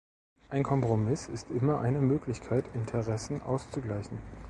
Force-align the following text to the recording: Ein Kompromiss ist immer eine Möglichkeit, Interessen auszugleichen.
Ein 0.49 0.63
Kompromiss 0.63 1.27
ist 1.27 1.51
immer 1.51 1.79
eine 1.81 2.01
Möglichkeit, 2.01 2.65
Interessen 2.73 3.39
auszugleichen. 3.43 4.17